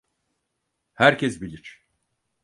Herkes 0.93 1.41
bilir. 1.41 1.87